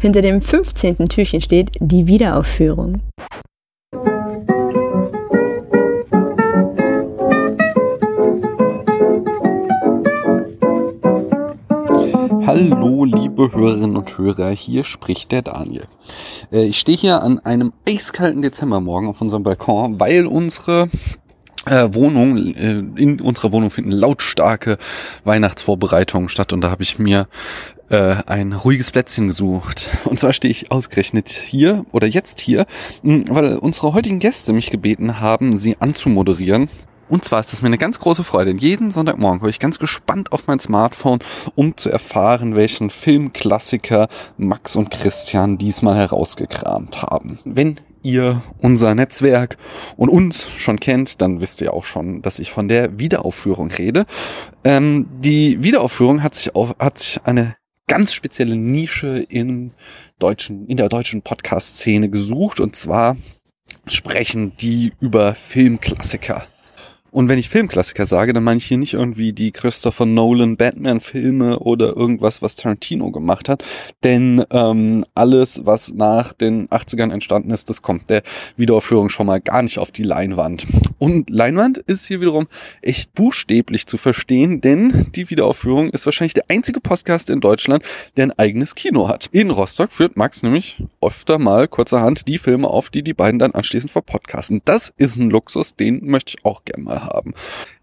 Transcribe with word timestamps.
Hinter 0.00 0.22
dem 0.22 0.40
15. 0.40 0.96
Türchen 1.08 1.42
steht 1.42 1.72
die 1.78 2.06
Wiederaufführung. 2.06 3.02
Liebe 13.40 13.56
Hörerinnen 13.56 13.96
und 13.96 14.18
Hörer, 14.18 14.50
hier 14.50 14.84
spricht 14.84 15.32
der 15.32 15.42
Daniel. 15.42 15.84
Äh, 16.52 16.64
ich 16.64 16.78
stehe 16.78 16.98
hier 16.98 17.22
an 17.22 17.38
einem 17.38 17.72
eiskalten 17.88 18.42
Dezembermorgen 18.42 19.08
auf 19.08 19.20
unserem 19.20 19.42
Balkon, 19.42 19.98
weil 19.98 20.26
unsere 20.26 20.90
äh, 21.64 21.88
Wohnung, 21.92 22.36
äh, 22.36 22.82
in 22.96 23.20
unserer 23.20 23.52
Wohnung 23.52 23.70
finden 23.70 23.92
lautstarke 23.92 24.76
Weihnachtsvorbereitungen 25.24 26.28
statt 26.28 26.52
und 26.52 26.60
da 26.60 26.70
habe 26.70 26.82
ich 26.82 26.98
mir 26.98 27.28
ein 27.92 28.52
ruhiges 28.52 28.92
Plätzchen 28.92 29.26
gesucht. 29.26 29.88
Und 30.04 30.20
zwar 30.20 30.32
stehe 30.32 30.52
ich 30.52 30.70
ausgerechnet 30.70 31.28
hier 31.28 31.84
oder 31.90 32.06
jetzt 32.06 32.38
hier, 32.38 32.66
weil 33.02 33.56
unsere 33.56 33.94
heutigen 33.94 34.20
Gäste 34.20 34.52
mich 34.52 34.70
gebeten 34.70 35.18
haben, 35.18 35.56
sie 35.56 35.76
anzumoderieren. 35.80 36.70
Und 37.10 37.24
zwar 37.24 37.40
ist 37.40 37.52
es 37.52 37.60
mir 37.60 37.66
eine 37.66 37.76
ganz 37.76 37.98
große 37.98 38.22
Freude. 38.22 38.52
Jeden 38.52 38.92
Sonntagmorgen 38.92 39.40
gucke 39.40 39.50
ich 39.50 39.58
ganz 39.58 39.80
gespannt 39.80 40.30
auf 40.30 40.46
mein 40.46 40.60
Smartphone, 40.60 41.18
um 41.56 41.76
zu 41.76 41.90
erfahren, 41.90 42.54
welchen 42.54 42.88
Filmklassiker 42.88 44.08
Max 44.38 44.76
und 44.76 44.90
Christian 44.90 45.58
diesmal 45.58 45.96
herausgekramt 45.96 47.02
haben. 47.02 47.40
Wenn 47.44 47.80
ihr 48.02 48.42
unser 48.58 48.94
Netzwerk 48.94 49.58
und 49.96 50.08
uns 50.08 50.48
schon 50.48 50.78
kennt, 50.78 51.20
dann 51.20 51.40
wisst 51.40 51.60
ihr 51.62 51.74
auch 51.74 51.84
schon, 51.84 52.22
dass 52.22 52.38
ich 52.38 52.52
von 52.52 52.68
der 52.68 53.00
Wiederaufführung 53.00 53.72
rede. 53.72 54.06
Ähm, 54.62 55.08
die 55.18 55.62
Wiederaufführung 55.64 56.22
hat 56.22 56.36
sich, 56.36 56.54
auf, 56.54 56.76
hat 56.78 56.98
sich 56.98 57.20
eine 57.24 57.56
ganz 57.88 58.14
spezielle 58.14 58.54
Nische 58.54 59.18
in, 59.28 59.72
deutschen, 60.20 60.68
in 60.68 60.76
der 60.76 60.88
deutschen 60.88 61.22
Podcast-Szene 61.22 62.08
gesucht 62.08 62.60
und 62.60 62.76
zwar 62.76 63.16
sprechen 63.88 64.56
die 64.60 64.92
über 65.00 65.34
Filmklassiker. 65.34 66.46
Und 67.10 67.28
wenn 67.28 67.38
ich 67.38 67.48
Filmklassiker 67.48 68.06
sage, 68.06 68.32
dann 68.32 68.44
meine 68.44 68.58
ich 68.58 68.66
hier 68.66 68.78
nicht 68.78 68.94
irgendwie 68.94 69.32
die 69.32 69.52
Christopher 69.52 70.06
Nolan 70.06 70.56
Batman-Filme 70.56 71.58
oder 71.58 71.96
irgendwas, 71.96 72.42
was 72.42 72.56
Tarantino 72.56 73.10
gemacht 73.10 73.48
hat. 73.48 73.64
Denn 74.04 74.44
ähm, 74.50 75.04
alles, 75.14 75.62
was 75.64 75.92
nach 75.92 76.32
den 76.32 76.68
80ern 76.68 77.12
entstanden 77.12 77.50
ist, 77.50 77.68
das 77.68 77.82
kommt 77.82 78.10
der 78.10 78.22
Wiederaufführung 78.56 79.08
schon 79.08 79.26
mal 79.26 79.40
gar 79.40 79.62
nicht 79.62 79.78
auf 79.78 79.90
die 79.90 80.02
Leinwand. 80.02 80.66
Und 80.98 81.30
Leinwand 81.30 81.78
ist 81.78 82.06
hier 82.06 82.20
wiederum 82.20 82.46
echt 82.82 83.14
buchstäblich 83.14 83.86
zu 83.86 83.96
verstehen, 83.96 84.60
denn 84.60 85.06
die 85.14 85.30
Wiederaufführung 85.30 85.90
ist 85.90 86.04
wahrscheinlich 86.06 86.34
der 86.34 86.44
einzige 86.48 86.80
Podcast 86.80 87.30
in 87.30 87.40
Deutschland, 87.40 87.84
der 88.16 88.26
ein 88.26 88.38
eigenes 88.38 88.74
Kino 88.74 89.08
hat. 89.08 89.28
In 89.32 89.50
Rostock 89.50 89.92
führt 89.92 90.16
Max 90.16 90.42
nämlich 90.42 90.84
öfter 91.00 91.38
mal 91.38 91.68
kurzerhand 91.68 92.28
die 92.28 92.38
Filme 92.38 92.68
auf, 92.68 92.90
die 92.90 93.02
die 93.02 93.14
beiden 93.14 93.38
dann 93.38 93.52
anschließend 93.52 93.90
verpodcasten. 93.90 94.62
Das 94.64 94.92
ist 94.96 95.16
ein 95.16 95.30
Luxus, 95.30 95.74
den 95.74 96.04
möchte 96.04 96.34
ich 96.36 96.44
auch 96.44 96.64
gerne 96.64 96.84
mal 96.84 96.99
haben. 97.04 97.34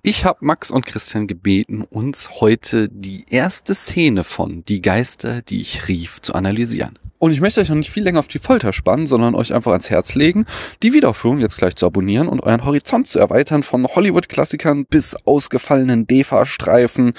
Ich 0.01 0.25
habe 0.25 0.45
Max 0.45 0.71
und 0.71 0.85
Christian 0.85 1.27
gebeten, 1.27 1.81
uns 1.81 2.39
heute 2.39 2.87
die 2.89 3.25
erste 3.29 3.75
Szene 3.75 4.23
von 4.23 4.63
Die 4.65 4.81
Geister, 4.81 5.41
die 5.41 5.61
ich 5.61 5.87
rief, 5.87 6.21
zu 6.21 6.33
analysieren. 6.33 6.97
Und 7.19 7.31
ich 7.31 7.41
möchte 7.41 7.61
euch 7.61 7.69
noch 7.69 7.75
nicht 7.75 7.89
viel 7.89 8.03
länger 8.03 8.19
auf 8.19 8.27
die 8.27 8.39
Folter 8.39 8.73
spannen, 8.73 9.07
sondern 9.07 9.33
euch 9.33 9.53
einfach 9.53 9.71
ans 9.71 9.89
Herz 9.89 10.13
legen, 10.13 10.45
die 10.83 10.93
Wiederaufführung 10.93 11.39
jetzt 11.39 11.57
gleich 11.57 11.75
zu 11.75 11.85
abonnieren 11.85 12.27
und 12.27 12.41
euren 12.41 12.63
Horizont 12.63 13.07
zu 13.07 13.17
erweitern 13.19 13.63
von 13.63 13.87
Hollywood-Klassikern 13.87 14.85
bis 14.85 15.15
ausgefallenen 15.25 16.05
DEFA-Streifen. 16.05 17.13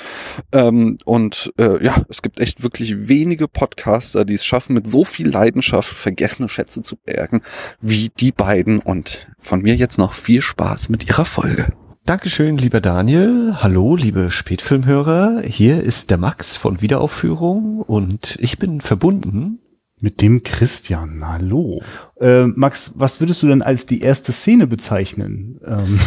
Ähm, 0.53 0.99
und 1.05 1.53
äh, 1.59 1.85
ja, 1.85 1.97
es 2.09 2.23
gibt 2.23 2.39
echt 2.39 2.63
wirklich 2.63 3.09
wenige 3.09 3.49
Podcaster, 3.49 4.25
die 4.25 4.35
es 4.35 4.45
schaffen, 4.45 4.75
mit 4.75 4.87
so 4.87 5.05
viel 5.05 5.29
Leidenschaft 5.29 5.93
vergessene 5.93 6.49
Schätze 6.49 6.83
zu 6.83 6.97
bergen 6.97 7.43
wie 7.81 8.11
die 8.21 8.33
beiden. 8.33 8.79
Und 8.79 9.29
von 9.39 9.63
mir 9.63 9.75
jetzt 9.75 9.99
noch 9.99 10.13
viel 10.13 10.43
Spaß 10.43 10.91
mit 10.91 11.09
ihrer 11.09 11.25
Folge. 11.25 11.73
Dankeschön, 12.09 12.57
lieber 12.57 12.81
Daniel. 12.81 13.57
Hallo, 13.59 13.95
liebe 13.95 14.31
Spätfilmhörer. 14.31 15.43
Hier 15.45 15.83
ist 15.83 16.09
der 16.09 16.17
Max 16.17 16.57
von 16.57 16.81
Wiederaufführung 16.81 17.83
und 17.83 18.39
ich 18.41 18.59
bin 18.59 18.81
verbunden 18.81 19.59
mit 20.01 20.23
dem 20.23 20.43
Christian. 20.43 21.23
Hallo. 21.29 21.83
Äh, 22.19 22.47
Max, 22.47 22.93
was 22.95 23.21
würdest 23.21 23.43
du 23.43 23.49
denn 23.49 23.61
als 23.61 23.85
die 23.85 24.01
erste 24.01 24.33
Szene 24.33 24.67
bezeichnen? 24.67 25.61
Ähm. 25.67 26.01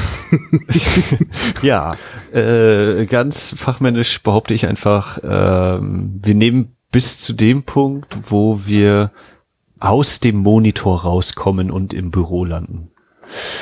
ja, 1.62 1.94
äh, 2.34 3.06
ganz 3.06 3.54
fachmännisch 3.56 4.24
behaupte 4.24 4.56
ich 4.56 4.66
einfach, 4.66 5.20
äh, 5.20 5.80
wir 5.84 6.34
nehmen 6.34 6.76
bis 6.92 7.22
zu 7.22 7.34
dem 7.34 7.62
Punkt, 7.62 8.18
wo 8.24 8.66
wir 8.66 9.12
aus 9.80 10.20
dem 10.20 10.38
Monitor 10.38 11.04
rauskommen 11.04 11.70
und 11.70 11.94
im 11.94 12.10
Büro 12.10 12.44
landen. 12.44 12.90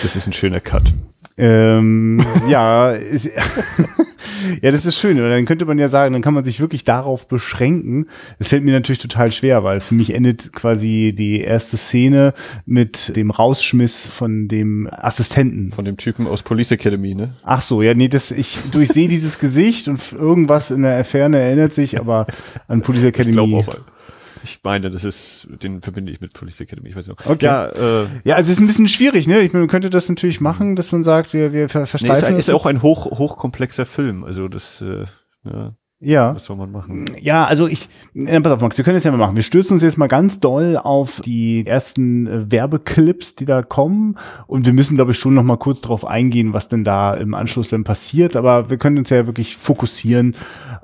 Das 0.02 0.16
ist 0.16 0.26
ein 0.26 0.34
schöner 0.34 0.62
Cut. 0.62 0.94
Ähm, 1.40 2.22
ja, 2.50 2.94
ja, 4.62 4.72
das 4.72 4.86
ist 4.86 5.00
schön. 5.00 5.18
Dann 5.18 5.46
könnte 5.46 5.66
man 5.66 5.80
ja 5.80 5.88
sagen, 5.88 6.14
dann 6.14 6.22
kann 6.22 6.34
man 6.34 6.44
sich 6.44 6.60
wirklich 6.60 6.84
darauf 6.84 7.28
beschränken. 7.28 8.08
Es 8.40 8.50
fällt 8.50 8.64
mir 8.64 8.74
natürlich 8.74 9.00
total 9.00 9.32
schwer, 9.32 9.64
weil 9.64 9.80
für 9.80 9.96
mich 9.96 10.14
endet 10.14 10.52
quasi 10.52 11.16
die 11.18 11.40
erste 11.40 11.78
Szene 11.78 12.34
mit 12.66 13.16
dem 13.16 13.32
Rausschmiss 13.32 14.10
von 14.10 14.50
dem 14.50 14.90
Assistenten. 14.92 15.72
Von 15.72 15.86
dem 15.86 15.96
Typen 15.96 16.28
aus 16.28 16.44
Police 16.44 16.72
Academy, 16.72 17.16
ne? 17.16 17.34
Ach 17.44 17.62
so, 17.62 17.82
ja, 17.82 17.94
nee, 17.94 18.10
das, 18.10 18.32
ich 18.32 18.60
durchsehe 18.72 19.08
dieses 19.08 19.40
Gesicht 19.40 19.88
und 19.88 20.12
irgendwas 20.12 20.72
in 20.72 20.82
der 20.82 21.06
Ferne 21.06 21.40
erinnert 21.40 21.74
sich, 21.74 22.00
aber 22.00 22.28
an 22.68 22.82
Police 22.82 23.06
Academy. 23.06 23.30
Ich 23.30 23.36
glaube 23.38 23.56
auch. 23.56 24.00
Ich 24.44 24.60
meine, 24.64 24.90
das 24.90 25.04
ist, 25.04 25.48
den 25.62 25.82
verbinde 25.82 26.12
ich 26.12 26.22
mit 26.22 26.34
Police 26.34 26.62
Academy. 26.62 26.90
Ich 26.90 26.96
weiß 26.96 27.08
nicht. 27.08 27.26
Okay. 27.26 27.46
Ja, 27.46 27.68
äh, 27.68 28.06
ja, 28.24 28.36
also 28.36 28.52
es 28.52 28.58
ist 28.58 28.62
ein 28.62 28.68
bisschen 28.68 28.88
schwierig, 28.88 29.28
ne? 29.28 29.42
Ich 29.42 29.54
meine, 29.54 29.64
man 29.64 29.70
könnte 29.70 29.90
das 29.90 30.10
natürlich 30.10 30.42
machen, 30.42 30.76
dass 30.76 30.92
man 30.92 31.04
sagt, 31.04 31.34
wir, 31.34 31.54
wir 31.54 31.70
versteifen. 31.70 32.34
Nee, 32.34 32.40
ist, 32.40 32.50
ist 32.50 32.54
auch 32.54 32.66
ein 32.66 32.82
hoch, 32.82 33.06
hochkomplexer 33.06 33.86
Film. 33.86 34.24
Also 34.24 34.48
das, 34.48 34.82
äh, 34.82 35.06
ja. 35.46 35.74
Ja. 36.02 36.34
Was 36.34 36.46
soll 36.46 36.56
man 36.56 36.72
machen? 36.72 37.10
Ja, 37.20 37.46
also 37.46 37.68
ich, 37.68 37.90
äh, 38.14 38.40
pass 38.40 38.54
auf, 38.54 38.62
Max, 38.62 38.78
wir 38.78 38.86
können 38.86 38.96
es 38.96 39.04
ja 39.04 39.12
mal 39.12 39.18
machen. 39.18 39.36
Wir 39.36 39.44
stürzen 39.44 39.74
uns 39.74 39.84
jetzt 39.84 39.98
mal 39.98 40.08
ganz 40.08 40.40
doll 40.40 40.78
auf 40.78 41.20
die 41.20 41.66
ersten 41.66 42.26
äh, 42.26 42.52
Werbeclips, 42.52 43.36
die 43.36 43.46
da 43.46 43.64
kommen. 43.64 44.18
Und 44.48 44.66
wir 44.66 44.72
müssen, 44.72 44.96
glaube 44.96 45.12
ich, 45.12 45.20
schon 45.20 45.34
noch 45.34 45.44
mal 45.44 45.58
kurz 45.58 45.82
darauf 45.82 46.06
eingehen, 46.06 46.54
was 46.54 46.70
denn 46.70 46.86
da 46.86 47.16
im 47.16 47.34
Anschluss 47.34 47.68
dann 47.68 47.84
passiert. 47.84 48.38
Aber 48.38 48.70
wir 48.70 48.78
können 48.78 48.98
uns 48.98 49.10
ja 49.10 49.28
wirklich 49.28 49.58
fokussieren 49.58 50.36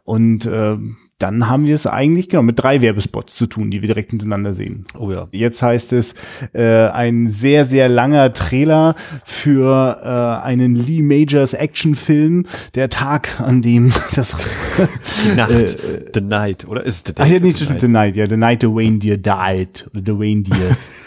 und 0.03 0.45
äh, 0.47 0.77
dann 1.17 1.49
haben 1.49 1.65
wir 1.65 1.75
es 1.75 1.87
eigentlich 1.87 2.27
genau 2.27 2.43
mit 2.43 2.59
drei 2.59 2.81
Werbespots 2.81 3.35
zu 3.35 3.47
tun, 3.47 3.71
die 3.71 3.81
wir 3.81 3.87
direkt 3.87 4.11
hintereinander 4.11 4.53
sehen. 4.53 4.85
Oh 4.99 5.11
ja. 5.11 5.27
Jetzt 5.31 5.61
heißt 5.61 5.93
es 5.93 6.13
äh, 6.53 6.87
ein 6.87 7.29
sehr 7.29 7.63
sehr 7.63 7.87
langer 7.87 8.33
Trailer 8.33 8.95
für 9.23 10.01
äh, 10.03 10.45
einen 10.45 10.75
Lee 10.75 11.01
Majors 11.01 11.53
Actionfilm, 11.53 12.45
der 12.75 12.89
Tag, 12.89 13.39
an 13.39 13.61
dem 13.61 13.93
das 14.15 14.35
die 15.23 15.35
Nacht, 15.35 15.51
äh, 15.51 16.11
The 16.13 16.21
Night, 16.21 16.67
oder 16.67 16.83
ist 16.83 17.07
es 17.07 17.15
The 17.15 17.21
Ach 17.23 17.27
ja, 17.27 17.39
nicht 17.39 17.59
the, 17.59 17.67
the 17.79 17.87
Night, 17.87 18.17
ja, 18.17 18.27
The 18.27 18.37
Night 18.37 18.61
the 18.61 18.67
Wayne 18.67 18.99
Deer 18.99 19.17
died 19.17 19.89
oder 19.93 20.01
The 20.05 20.19
Wayne 20.19 20.43
Deers. 20.43 21.04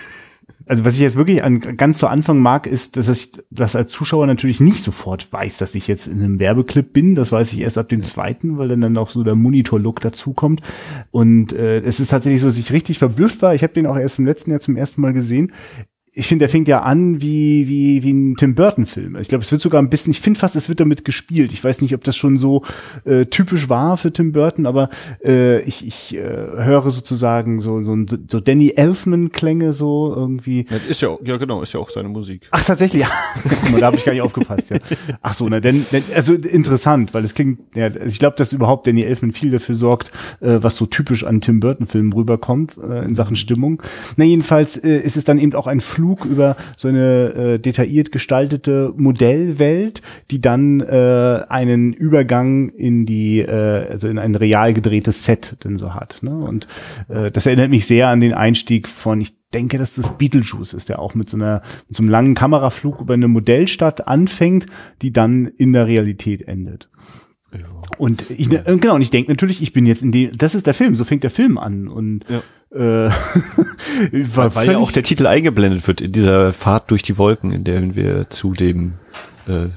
Also 0.68 0.84
was 0.84 0.94
ich 0.94 1.00
jetzt 1.00 1.16
wirklich 1.16 1.42
an, 1.42 1.60
ganz 1.60 1.98
zu 1.98 2.06
Anfang 2.06 2.38
mag, 2.38 2.66
ist, 2.66 2.96
dass 2.96 3.08
ich 3.08 3.32
das 3.50 3.74
als 3.74 3.90
Zuschauer 3.90 4.26
natürlich 4.26 4.60
nicht 4.60 4.84
sofort 4.84 5.32
weiß, 5.32 5.58
dass 5.58 5.74
ich 5.74 5.88
jetzt 5.88 6.06
in 6.06 6.18
einem 6.18 6.38
Werbeclip 6.38 6.92
bin. 6.92 7.14
Das 7.14 7.32
weiß 7.32 7.52
ich 7.52 7.60
erst 7.60 7.78
ab 7.78 7.88
dem 7.88 8.04
zweiten, 8.04 8.58
weil 8.58 8.68
dann 8.68 8.82
dann 8.82 8.98
auch 8.98 9.08
so 9.08 9.24
der 9.24 9.34
Monitor-Look 9.34 10.00
dazukommt. 10.00 10.60
Und 11.10 11.52
äh, 11.52 11.80
es 11.80 12.00
ist 12.00 12.08
tatsächlich 12.08 12.42
so, 12.42 12.48
dass 12.48 12.58
ich 12.58 12.72
richtig 12.72 12.98
verblüfft 12.98 13.40
war. 13.42 13.54
Ich 13.54 13.62
habe 13.62 13.72
den 13.72 13.86
auch 13.86 13.96
erst 13.96 14.18
im 14.18 14.26
letzten 14.26 14.50
Jahr 14.50 14.60
zum 14.60 14.76
ersten 14.76 15.00
Mal 15.00 15.12
gesehen 15.12 15.52
ich 16.18 16.26
finde, 16.26 16.42
der 16.42 16.48
fängt 16.48 16.66
ja 16.66 16.80
an 16.80 17.22
wie, 17.22 17.68
wie, 17.68 18.02
wie 18.02 18.12
ein 18.12 18.34
Tim 18.34 18.56
Burton-Film. 18.56 19.16
Ich 19.20 19.28
glaube, 19.28 19.44
es 19.44 19.52
wird 19.52 19.62
sogar 19.62 19.80
ein 19.80 19.88
bisschen, 19.88 20.10
ich 20.10 20.20
finde 20.20 20.40
fast, 20.40 20.56
es 20.56 20.68
wird 20.68 20.80
damit 20.80 21.04
gespielt. 21.04 21.52
Ich 21.52 21.62
weiß 21.62 21.80
nicht, 21.80 21.94
ob 21.94 22.02
das 22.02 22.16
schon 22.16 22.38
so 22.38 22.64
äh, 23.04 23.26
typisch 23.26 23.68
war 23.68 23.96
für 23.96 24.12
Tim 24.12 24.32
Burton, 24.32 24.66
aber 24.66 24.90
äh, 25.24 25.62
ich, 25.62 25.86
ich 25.86 26.16
äh, 26.16 26.20
höre 26.20 26.90
sozusagen 26.90 27.60
so, 27.60 27.82
so, 27.82 27.96
so 28.28 28.40
Danny 28.40 28.72
Elfman-Klänge 28.74 29.72
so 29.72 30.12
irgendwie. 30.12 30.66
Ja, 30.68 30.76
ist 30.88 31.02
ja, 31.02 31.16
ja, 31.22 31.36
genau, 31.36 31.62
ist 31.62 31.72
ja 31.72 31.78
auch 31.78 31.88
seine 31.88 32.08
Musik. 32.08 32.48
Ach, 32.50 32.64
tatsächlich, 32.64 33.02
ja. 33.04 33.10
Guck 33.48 33.70
mal, 33.70 33.80
da 33.80 33.86
habe 33.86 33.96
ich 33.96 34.04
gar 34.04 34.12
nicht 34.12 34.22
aufgepasst, 34.22 34.70
ja. 34.70 34.78
Ach 35.22 35.34
so, 35.34 35.48
ne, 35.48 35.60
denn, 35.60 35.86
denn 35.92 36.02
also 36.16 36.34
interessant, 36.34 37.14
weil 37.14 37.22
es 37.22 37.34
klingt, 37.34 37.60
ja, 37.76 37.84
also 37.84 38.06
ich 38.06 38.18
glaube, 38.18 38.34
dass 38.36 38.52
überhaupt 38.52 38.88
Danny 38.88 39.02
Elfman 39.04 39.30
viel 39.30 39.52
dafür 39.52 39.76
sorgt, 39.76 40.10
äh, 40.40 40.58
was 40.60 40.76
so 40.76 40.86
typisch 40.86 41.22
an 41.22 41.40
Tim 41.40 41.60
Burton-Filmen 41.60 42.12
rüberkommt, 42.12 42.76
äh, 42.76 43.04
in 43.04 43.14
Sachen 43.14 43.36
Stimmung. 43.36 43.80
Na, 44.16 44.24
jedenfalls 44.24 44.76
äh, 44.76 44.98
ist 44.98 45.16
es 45.16 45.22
dann 45.22 45.38
eben 45.38 45.54
auch 45.54 45.68
ein 45.68 45.80
Flug 45.80 46.07
Flug 46.08 46.24
über 46.24 46.56
so 46.76 46.88
eine 46.88 47.34
äh, 47.34 47.58
detailliert 47.58 48.12
gestaltete 48.12 48.94
Modellwelt, 48.96 50.00
die 50.30 50.40
dann 50.40 50.80
äh, 50.80 51.42
einen 51.48 51.92
Übergang 51.92 52.70
in 52.70 53.04
die, 53.04 53.40
äh, 53.40 53.86
also 53.90 54.08
in 54.08 54.18
ein 54.18 54.34
real 54.34 54.72
gedrehtes 54.72 55.24
Set 55.24 55.56
denn 55.64 55.76
so 55.76 55.94
hat. 55.94 56.20
Ne? 56.22 56.34
Und 56.34 56.66
äh, 57.08 57.30
das 57.30 57.44
erinnert 57.44 57.70
mich 57.70 57.86
sehr 57.86 58.08
an 58.08 58.20
den 58.20 58.32
Einstieg 58.32 58.88
von, 58.88 59.20
ich 59.20 59.36
denke, 59.52 59.76
dass 59.76 59.96
das 59.96 60.16
Beetlejuice 60.16 60.72
ist, 60.72 60.88
der 60.88 60.98
auch 60.98 61.14
mit 61.14 61.28
so 61.28 61.36
einer 61.36 61.62
mit 61.88 61.96
so 61.96 62.02
einem 62.02 62.10
langen 62.10 62.34
Kameraflug 62.34 63.00
über 63.00 63.14
eine 63.14 63.28
Modellstadt 63.28 64.06
anfängt, 64.08 64.66
die 65.02 65.12
dann 65.12 65.46
in 65.46 65.72
der 65.72 65.86
Realität 65.86 66.48
endet. 66.48 66.88
Ja. 67.52 67.60
Und 67.96 68.30
ich, 68.30 68.50
genau, 68.50 68.94
und 68.94 69.00
ich 69.00 69.10
denke 69.10 69.30
natürlich, 69.30 69.62
ich 69.62 69.72
bin 69.72 69.86
jetzt 69.86 70.02
in 70.02 70.12
dem, 70.12 70.36
das 70.36 70.54
ist 70.54 70.66
der 70.66 70.74
Film, 70.74 70.96
so 70.96 71.04
fängt 71.04 71.22
der 71.22 71.30
Film 71.30 71.56
an. 71.56 71.88
Und 71.88 72.28
ja. 72.28 72.42
Äh, 72.72 72.78
weil, 74.12 74.54
weil 74.54 74.70
ja 74.72 74.78
auch 74.78 74.92
der 74.92 75.02
Titel 75.02 75.26
eingeblendet 75.26 75.86
wird 75.86 76.00
in 76.00 76.12
dieser 76.12 76.52
Fahrt 76.52 76.90
durch 76.90 77.02
die 77.02 77.18
Wolken, 77.18 77.52
in 77.52 77.64
der 77.64 77.94
wir 77.94 78.30
zu 78.30 78.52
dem 78.52 78.94
äh, 79.46 79.68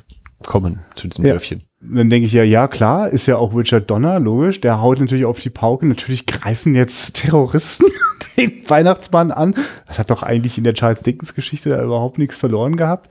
kommen, 0.46 0.80
zu 0.96 1.08
diesem 1.08 1.26
ja. 1.26 1.32
Dörfchen. 1.32 1.64
Dann 1.80 2.10
denke 2.10 2.28
ich 2.28 2.34
ja, 2.34 2.44
ja 2.44 2.68
klar, 2.68 3.10
ist 3.10 3.26
ja 3.26 3.38
auch 3.38 3.56
Richard 3.56 3.90
Donner, 3.90 4.20
logisch, 4.20 4.62
der 4.62 4.82
haut 4.82 5.00
natürlich 5.00 5.26
auf 5.26 5.40
die 5.40 5.50
Pauke. 5.50 5.88
Natürlich 5.88 6.26
greifen 6.26 6.76
jetzt 6.76 7.22
Terroristen 7.22 7.88
den 8.38 8.52
Weihnachtsmann 8.68 9.32
an. 9.32 9.56
Das 9.88 9.98
hat 9.98 10.12
doch 10.12 10.22
eigentlich 10.22 10.58
in 10.58 10.64
der 10.64 10.74
Charles 10.74 11.02
Dickens 11.02 11.34
Geschichte 11.34 11.82
überhaupt 11.82 12.18
nichts 12.18 12.38
verloren 12.38 12.78
gehabt 12.78 13.10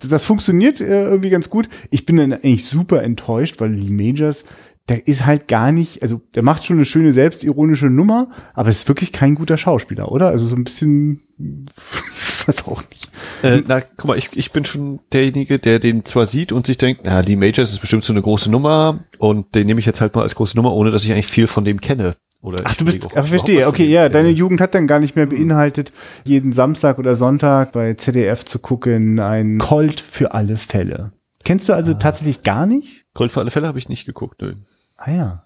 das 0.00 0.24
funktioniert 0.24 0.80
äh, 0.80 1.04
irgendwie 1.04 1.30
ganz 1.30 1.50
gut. 1.50 1.68
Ich 1.90 2.06
bin 2.06 2.16
dann 2.18 2.32
eigentlich 2.32 2.66
super 2.66 3.02
enttäuscht, 3.02 3.60
weil 3.60 3.70
Lee 3.70 3.90
Majors, 3.90 4.44
der 4.88 5.06
ist 5.06 5.26
halt 5.26 5.48
gar 5.48 5.70
nicht, 5.70 6.02
also 6.02 6.20
der 6.34 6.42
macht 6.42 6.64
schon 6.64 6.76
eine 6.76 6.86
schöne 6.86 7.12
selbstironische 7.12 7.90
Nummer, 7.90 8.30
aber 8.54 8.70
ist 8.70 8.88
wirklich 8.88 9.12
kein 9.12 9.34
guter 9.34 9.58
Schauspieler, 9.58 10.10
oder? 10.10 10.28
Also 10.28 10.46
so 10.46 10.56
ein 10.56 10.64
bisschen, 10.64 11.20
weiß 12.46 12.66
auch 12.66 12.82
nicht. 12.88 13.10
Äh, 13.42 13.62
na, 13.66 13.80
guck 13.80 14.06
mal, 14.06 14.18
ich, 14.18 14.30
ich 14.32 14.50
bin 14.50 14.64
schon 14.64 15.00
derjenige, 15.12 15.58
der 15.58 15.78
den 15.78 16.04
zwar 16.04 16.26
sieht 16.26 16.52
und 16.52 16.66
sich 16.66 16.78
denkt, 16.78 17.02
na, 17.04 17.20
Lee 17.20 17.36
Majors 17.36 17.72
ist 17.72 17.80
bestimmt 17.80 18.04
so 18.04 18.12
eine 18.12 18.22
große 18.22 18.50
Nummer 18.50 19.04
und 19.18 19.54
den 19.54 19.66
nehme 19.66 19.80
ich 19.80 19.86
jetzt 19.86 20.00
halt 20.00 20.14
mal 20.14 20.22
als 20.22 20.34
große 20.34 20.56
Nummer, 20.56 20.72
ohne 20.72 20.90
dass 20.90 21.04
ich 21.04 21.12
eigentlich 21.12 21.26
viel 21.26 21.46
von 21.46 21.64
dem 21.64 21.80
kenne. 21.80 22.14
Oder 22.40 22.62
Ach, 22.64 22.74
du 22.76 22.84
bist, 22.84 23.04
ach, 23.16 23.26
verstehe, 23.26 23.66
okay, 23.66 23.86
ja, 23.86 24.08
deine 24.08 24.28
Jugend 24.30 24.60
hat 24.60 24.74
dann 24.74 24.86
gar 24.86 25.00
nicht 25.00 25.16
mehr 25.16 25.26
beinhaltet, 25.26 25.92
jeden 26.24 26.52
Samstag 26.52 26.98
oder 26.98 27.16
Sonntag 27.16 27.72
bei 27.72 27.94
ZDF 27.94 28.44
zu 28.44 28.60
gucken, 28.60 29.18
ein 29.18 29.58
Colt 29.58 30.00
für 30.00 30.32
alle 30.32 30.56
Fälle. 30.56 31.12
Kennst 31.44 31.68
du 31.68 31.72
also 31.72 31.92
ah. 31.92 31.94
tatsächlich 31.94 32.44
gar 32.44 32.66
nicht? 32.66 33.06
Colt 33.12 33.32
für 33.32 33.40
alle 33.40 33.50
Fälle 33.50 33.66
habe 33.66 33.78
ich 33.78 33.88
nicht 33.88 34.06
geguckt, 34.06 34.40
nö. 34.40 34.54
Ah 34.98 35.10
ja. 35.10 35.44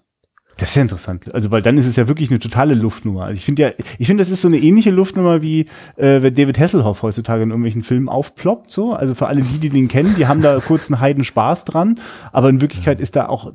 Das 0.57 0.69
ist 0.69 0.75
ja 0.75 0.83
interessant. 0.83 1.33
Also, 1.33 1.49
weil 1.51 1.63
dann 1.63 1.77
ist 1.77 1.87
es 1.87 1.95
ja 1.95 2.07
wirklich 2.07 2.29
eine 2.29 2.39
totale 2.39 2.75
Luftnummer. 2.75 3.23
Also 3.23 3.37
ich 3.37 3.45
finde 3.45 3.63
ja, 3.63 3.71
ich 3.97 4.05
finde, 4.05 4.21
das 4.21 4.29
ist 4.29 4.41
so 4.41 4.47
eine 4.47 4.59
ähnliche 4.59 4.91
Luftnummer 4.91 5.41
wie 5.41 5.61
äh, 5.95 6.21
wenn 6.21 6.35
David 6.35 6.59
Hasselhoff 6.59 7.01
heutzutage 7.01 7.41
in 7.41 7.49
irgendwelchen 7.49 7.81
Filmen 7.83 8.07
aufploppt. 8.07 8.69
So, 8.69 8.93
also 8.93 9.15
für 9.15 9.27
alle 9.27 9.41
die, 9.41 9.57
die 9.57 9.69
den 9.69 9.87
kennen, 9.87 10.13
die 10.15 10.27
haben 10.27 10.41
da 10.41 10.59
kurz 10.59 10.91
einen 10.91 10.99
Heiden 10.99 11.23
Spaß 11.23 11.65
dran. 11.65 11.99
Aber 12.31 12.49
in 12.49 12.61
Wirklichkeit 12.61 13.01
ist 13.01 13.15
da 13.15 13.27
auch 13.27 13.53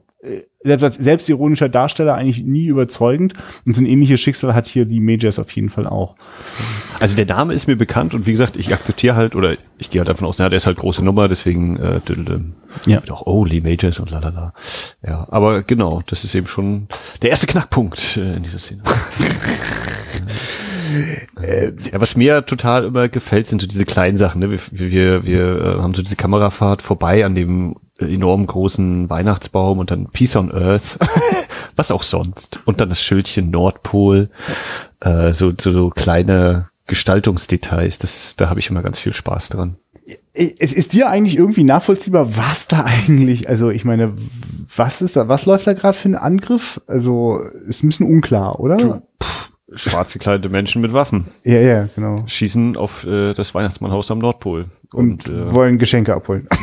selbst 0.65 0.83
als 0.83 0.97
selbstironischer 0.97 1.69
Darsteller 1.69 2.15
eigentlich 2.15 2.43
nie 2.43 2.67
überzeugend. 2.67 3.35
Und 3.65 3.77
so 3.77 3.83
ein 3.83 3.87
ähnliches 3.87 4.21
Schicksal 4.21 4.55
hat 4.55 4.67
hier 4.67 4.85
die 4.85 5.01
Majors 5.01 5.39
auf 5.39 5.51
jeden 5.53 5.71
Fall 5.71 5.87
auch. 5.87 6.17
Also 6.99 7.15
der 7.15 7.27
Name 7.27 7.55
ist 7.55 7.69
mir 7.69 7.77
bekannt 7.77 8.15
und 8.15 8.27
wie 8.27 8.33
gesagt, 8.33 8.57
ich 8.57 8.73
akzeptiere 8.73 9.15
halt 9.15 9.37
oder 9.37 9.57
ich 9.79 9.91
gehe 9.91 10.01
halt 10.01 10.09
davon 10.09 10.27
aus, 10.27 10.39
na, 10.39 10.49
der 10.49 10.57
ist 10.57 10.67
halt 10.67 10.79
große 10.79 11.05
Nummer, 11.05 11.29
deswegen 11.29 11.77
äh, 11.77 12.01
ja. 12.87 13.01
auch 13.11 13.27
oh, 13.27 13.45
Lee 13.45 13.61
Majors 13.61 14.01
und 14.01 14.11
lalala. 14.11 14.53
Ja, 15.07 15.29
aber 15.31 15.63
genau, 15.63 16.03
das 16.07 16.25
ist 16.25 16.35
eben 16.35 16.49
schon 16.49 16.89
der 17.23 17.31
erste 17.31 17.47
Knackpunkt 17.47 18.17
äh, 18.17 18.35
in 18.35 18.43
dieser 18.43 18.59
Szene. 18.59 18.83
Äh, 21.41 21.73
ja, 21.93 22.01
was 22.01 22.17
mir 22.17 22.45
total 22.47 22.85
immer 22.85 23.09
gefällt, 23.09 23.47
sind 23.47 23.61
so 23.61 23.67
diese 23.67 23.85
kleinen 23.85 24.17
Sachen. 24.17 24.41
Ne? 24.41 24.51
Wir, 24.51 24.61
wir, 24.71 25.27
wir 25.27 25.61
äh, 25.61 25.83
haben 25.83 25.95
so 25.95 26.03
diese 26.03 26.17
Kamerafahrt 26.17 26.83
vorbei 26.83 27.25
an 27.25 27.35
dem 27.35 27.77
enorm 27.99 28.47
großen 28.47 29.11
Weihnachtsbaum 29.11 29.79
und 29.79 29.91
dann 29.91 30.07
Peace 30.07 30.37
on 30.37 30.53
Earth, 30.53 30.99
was 31.77 31.91
auch 31.91 32.03
sonst. 32.03 32.61
Und 32.65 32.81
dann 32.81 32.89
das 32.89 33.03
Schildchen 33.03 33.51
Nordpol, 33.51 34.31
äh, 35.01 35.33
so, 35.33 35.53
so, 35.59 35.73
so 35.73 35.91
kleine 35.91 36.69
Gestaltungsdetails, 36.87 37.99
das, 37.99 38.37
da 38.37 38.49
habe 38.49 38.61
ich 38.61 38.71
immer 38.71 38.83
ganz 38.83 38.99
viel 38.99 39.13
Spaß 39.13 39.51
dran. 39.51 39.77
Es 40.33 40.73
ist 40.73 40.95
dir 40.95 41.11
eigentlich 41.11 41.37
irgendwie 41.37 41.65
nachvollziehbar, 41.65 42.37
was 42.37 42.69
da 42.69 42.85
eigentlich, 42.85 43.49
also 43.49 43.71
ich 43.71 43.85
meine, 43.85 44.15
was 44.75 45.03
ist 45.03 45.17
da, 45.17 45.29
was 45.29 45.47
läuft 45.47 45.67
da 45.67 45.75
gerade 45.75 45.97
für 45.97 46.09
ein 46.09 46.15
Angriff? 46.15 46.81
Also 46.87 47.41
ist 47.67 47.83
ein 47.83 47.89
bisschen 47.89 48.07
unklar, 48.07 48.61
oder? 48.61 49.03
Pff, 49.23 49.51
schwarz 49.75 50.13
gekleidete 50.13 50.49
Menschen 50.49 50.83
mit 50.83 50.93
Waffen. 50.93 51.27
Ja, 51.45 51.61
ja, 51.61 51.89
genau. 51.95 52.25
Schießen 52.27 52.77
auf 52.77 53.05
äh, 53.07 53.35
das 53.35 53.55
Weihnachtsmannhaus 53.55 54.11
am 54.11 54.19
Nordpol. 54.19 54.67
Und, 54.93 55.29
und 55.29 55.35
äh, 55.35 55.53
wollen 55.53 55.79
Geschenke 55.79 56.15
abholen 56.15 56.49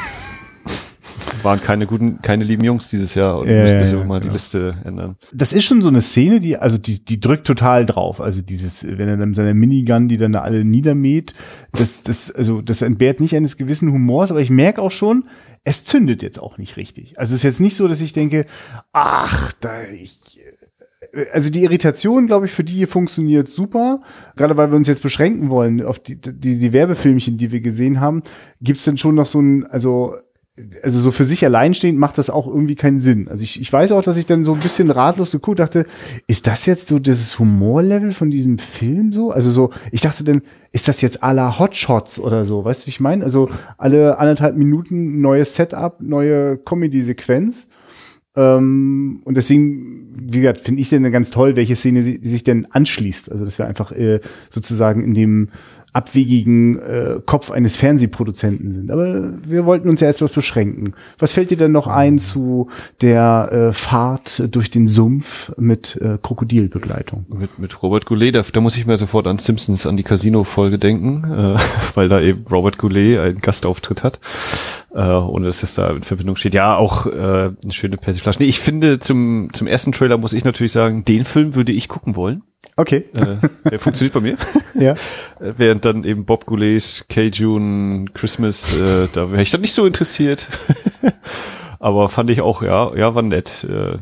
waren 1.45 1.61
keine 1.61 1.85
guten, 1.85 2.21
keine 2.21 2.43
lieben 2.43 2.63
Jungs 2.63 2.89
dieses 2.89 3.13
Jahr 3.15 3.39
und 3.39 3.47
ja, 3.47 3.61
müssen 3.61 3.95
ja, 3.95 3.99
ja, 3.99 4.05
mal 4.05 4.19
genau. 4.19 4.31
die 4.31 4.33
Liste 4.33 4.77
ändern. 4.83 5.15
Das 5.31 5.53
ist 5.53 5.63
schon 5.63 5.81
so 5.81 5.87
eine 5.87 6.01
Szene, 6.01 6.39
die, 6.39 6.57
also 6.57 6.77
die, 6.77 7.05
die 7.05 7.19
drückt 7.19 7.47
total 7.47 7.85
drauf. 7.85 8.19
Also 8.19 8.41
dieses, 8.41 8.85
wenn 8.85 9.07
er 9.07 9.15
dann 9.15 9.33
seine 9.33 9.53
Minigun, 9.53 10.07
die 10.09 10.17
dann 10.17 10.33
da 10.33 10.41
alle 10.41 10.65
niedermäht, 10.65 11.33
das, 11.71 12.01
das, 12.01 12.31
also 12.31 12.61
das 12.61 12.81
entbehrt 12.81 13.19
nicht 13.19 13.35
eines 13.35 13.55
gewissen 13.57 13.91
Humors, 13.91 14.31
aber 14.31 14.41
ich 14.41 14.49
merke 14.49 14.81
auch 14.81 14.91
schon, 14.91 15.25
es 15.63 15.85
zündet 15.85 16.21
jetzt 16.21 16.39
auch 16.39 16.57
nicht 16.57 16.77
richtig. 16.77 17.17
Also 17.17 17.31
es 17.31 17.37
ist 17.37 17.43
jetzt 17.43 17.59
nicht 17.59 17.75
so, 17.75 17.87
dass 17.87 18.01
ich 18.01 18.13
denke, 18.13 18.45
ach, 18.91 19.53
da, 19.59 19.71
ich, 19.93 20.39
also 21.31 21.49
die 21.49 21.63
Irritation, 21.63 22.27
glaube 22.27 22.45
ich, 22.45 22.51
für 22.51 22.63
die 22.63 22.85
funktioniert 22.85 23.47
super. 23.47 24.01
Gerade 24.35 24.57
weil 24.57 24.71
wir 24.71 24.77
uns 24.77 24.87
jetzt 24.87 25.03
beschränken 25.03 25.49
wollen 25.49 25.83
auf 25.83 25.99
die, 25.99 26.19
die, 26.19 26.57
die 26.57 26.73
Werbefilmchen, 26.73 27.37
die 27.37 27.51
wir 27.51 27.61
gesehen 27.61 27.99
haben, 27.99 28.23
gibt 28.61 28.79
es 28.79 28.85
denn 28.85 28.97
schon 28.97 29.15
noch 29.15 29.25
so 29.25 29.39
ein, 29.39 29.65
also 29.65 30.15
also 30.83 31.01
so 31.01 31.11
für 31.11 31.25
sich 31.25 31.43
alleinstehend 31.43 31.99
macht 31.99 32.17
das 32.17 32.29
auch 32.29 32.47
irgendwie 32.47 32.75
keinen 32.75 32.99
Sinn. 32.99 33.27
Also 33.27 33.43
ich, 33.43 33.59
ich 33.59 33.71
weiß 33.71 33.91
auch, 33.91 34.01
dass 34.01 34.15
ich 34.15 34.25
dann 34.25 34.45
so 34.45 34.53
ein 34.53 34.61
bisschen 34.61 34.89
ratlos 34.89 35.31
geguckt 35.31 35.59
dachte, 35.59 35.85
ist 36.27 36.47
das 36.47 36.65
jetzt 36.65 36.87
so 36.87 36.97
dieses 36.97 37.37
Humorlevel 37.39 38.13
von 38.13 38.31
diesem 38.31 38.57
Film 38.57 39.11
so? 39.11 39.31
Also 39.31 39.51
so, 39.51 39.71
ich 39.91 39.99
dachte 39.99 40.23
dann, 40.23 40.43
ist 40.71 40.87
das 40.87 41.01
jetzt 41.01 41.23
à 41.23 41.33
la 41.33 41.59
Hotshots 41.59 42.19
oder 42.19 42.45
so? 42.45 42.63
Weißt 42.63 42.83
du, 42.83 42.85
wie 42.87 42.91
ich 42.91 42.99
meine? 43.01 43.25
Also 43.25 43.49
alle 43.77 44.17
anderthalb 44.17 44.55
Minuten 44.55 45.19
neues 45.19 45.55
Setup, 45.55 45.99
neue 45.99 46.57
Comedy-Sequenz. 46.57 47.67
Ähm, 48.35 49.21
und 49.23 49.37
deswegen, 49.37 50.13
wie 50.15 50.41
gesagt, 50.41 50.61
finde 50.61 50.81
ich 50.81 50.89
denn 50.89 51.09
ganz 51.11 51.31
toll, 51.31 51.55
welche 51.55 51.75
Szene 51.75 52.03
sie, 52.03 52.19
sich 52.21 52.43
denn 52.43 52.67
anschließt. 52.69 53.31
Also 53.31 53.45
dass 53.45 53.57
wir 53.57 53.67
einfach 53.67 53.91
äh, 53.91 54.19
sozusagen 54.49 55.03
in 55.03 55.13
dem 55.13 55.49
abwegigen 55.95 56.77
äh, 56.79 57.21
Kopf 57.25 57.51
eines 57.51 57.77
Fernsehproduzenten 57.77 58.73
sind. 58.73 58.91
Aber 58.91 59.31
wir 59.45 59.65
wollten 59.65 59.87
uns 59.87 60.01
ja 60.01 60.09
etwas 60.09 60.33
beschränken. 60.33 60.93
Was 61.19 61.31
fällt 61.31 61.51
dir 61.51 61.57
denn 61.57 61.71
noch 61.71 61.87
ein 61.87 62.19
zu 62.19 62.69
der 62.99 63.49
äh, 63.69 63.71
Fahrt 63.71 64.43
durch 64.53 64.69
den 64.69 64.89
Sumpf 64.89 65.53
mit 65.57 65.95
äh, 66.01 66.17
Krokodilbegleitung? 66.21 67.25
Mit, 67.29 67.59
mit 67.59 67.81
Robert 67.81 68.05
Goulet, 68.05 68.35
da, 68.35 68.41
da 68.41 68.59
muss 68.59 68.75
ich 68.75 68.85
mir 68.85 68.97
sofort 68.97 69.25
an 69.25 69.37
Simpsons, 69.37 69.87
an 69.87 69.95
die 69.95 70.03
Casino-Folge 70.03 70.79
denken, 70.79 71.23
äh, 71.31 71.57
weil 71.95 72.09
da 72.09 72.19
eben 72.19 72.45
Robert 72.51 72.77
Goulet 72.77 73.17
einen 73.17 73.39
Gastauftritt 73.39 74.03
hat. 74.03 74.19
Äh, 74.95 75.01
ohne 75.01 75.47
dass 75.47 75.61
es 75.61 75.73
da 75.73 75.89
in 75.89 76.03
Verbindung 76.03 76.37
steht. 76.37 76.53
Ja, 76.53 76.77
auch 76.77 77.05
äh, 77.05 77.09
eine 77.11 77.53
schöne 77.71 77.97
Persiflage. 77.97 78.37
Nee, 78.39 78.45
ich 78.45 78.61
finde, 78.61 78.97
zum, 78.99 79.49
zum 79.51 79.67
ersten 79.67 79.91
Trailer 79.91 80.17
muss 80.17 80.31
ich 80.31 80.45
natürlich 80.45 80.71
sagen, 80.71 81.03
den 81.03 81.25
Film 81.25 81.53
würde 81.53 81.73
ich 81.73 81.89
gucken 81.89 82.15
wollen. 82.15 82.43
Okay. 82.77 83.03
Äh, 83.13 83.69
der 83.69 83.79
funktioniert 83.79 84.13
bei 84.13 84.21
mir. 84.21 84.37
Ja. 84.73 84.93
Äh, 85.41 85.53
während 85.57 85.83
dann 85.83 86.05
eben 86.05 86.23
Bob 86.23 86.45
Goulets 86.45 87.07
K-June 87.09 88.05
Christmas, 88.13 88.77
äh, 88.77 89.07
da 89.13 89.31
wäre 89.31 89.41
ich 89.41 89.51
dann 89.51 89.61
nicht 89.61 89.73
so 89.73 89.85
interessiert. 89.85 90.47
Aber 91.79 92.07
fand 92.07 92.29
ich 92.29 92.39
auch, 92.39 92.61
ja, 92.61 92.95
ja, 92.95 93.13
war 93.15 93.21
nett. 93.21 93.65
Äh, 93.69 93.97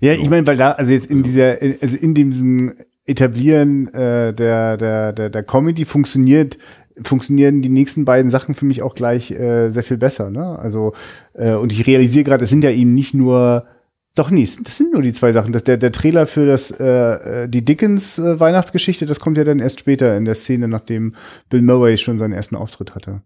ja, 0.00 0.12
ich 0.12 0.28
meine, 0.28 0.44
weil 0.46 0.56
da, 0.56 0.72
also 0.72 0.92
jetzt 0.92 1.06
in 1.06 1.22
dieser, 1.22 1.58
also 1.80 1.96
in 1.96 2.14
diesem 2.14 2.74
Etablieren 3.06 3.88
äh, 3.94 4.32
der, 4.32 4.76
der, 4.76 5.12
der, 5.12 5.30
der 5.30 5.42
Comedy 5.42 5.84
funktioniert 5.84 6.58
funktionieren 7.02 7.62
die 7.62 7.68
nächsten 7.68 8.04
beiden 8.04 8.30
Sachen 8.30 8.54
für 8.54 8.66
mich 8.66 8.82
auch 8.82 8.94
gleich 8.94 9.30
äh, 9.30 9.70
sehr 9.70 9.82
viel 9.82 9.98
besser. 9.98 10.30
Ne? 10.30 10.58
Also 10.58 10.94
äh, 11.34 11.52
und 11.54 11.72
ich 11.72 11.86
realisiere 11.86 12.24
gerade, 12.24 12.44
es 12.44 12.50
sind 12.50 12.64
ja 12.64 12.70
eben 12.70 12.94
nicht 12.94 13.14
nur 13.14 13.66
doch 14.16 14.30
nie, 14.30 14.48
das 14.64 14.76
sind 14.76 14.92
nur 14.92 15.02
die 15.02 15.12
zwei 15.12 15.32
Sachen. 15.32 15.52
Das, 15.52 15.64
der, 15.64 15.76
der 15.76 15.92
Trailer 15.92 16.26
für 16.26 16.44
das 16.44 16.72
äh, 16.72 16.84
äh, 17.44 17.48
die 17.48 17.64
Dickens 17.64 18.18
äh, 18.18 18.40
Weihnachtsgeschichte, 18.40 19.06
das 19.06 19.20
kommt 19.20 19.38
ja 19.38 19.44
dann 19.44 19.60
erst 19.60 19.80
später 19.80 20.16
in 20.16 20.24
der 20.24 20.34
Szene, 20.34 20.68
nachdem 20.68 21.14
Bill 21.48 21.62
Murray 21.62 21.96
schon 21.96 22.18
seinen 22.18 22.32
ersten 22.32 22.56
Auftritt 22.56 22.94
hatte. 22.94 23.22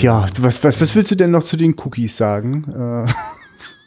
Ja, 0.00 0.26
was, 0.38 0.64
was, 0.64 0.80
was 0.80 0.94
willst 0.94 1.10
du 1.10 1.16
denn 1.16 1.32
noch 1.32 1.44
zu 1.44 1.56
den 1.56 1.74
Cookies 1.78 2.16
sagen? 2.16 3.06